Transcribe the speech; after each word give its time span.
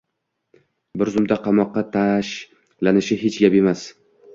bir 1.01 1.11
zumda 1.17 1.39
qamoqqa 1.49 1.85
tashlanishi 1.99 3.23
hech 3.25 3.41
gap 3.47 3.65
emas. 3.65 3.91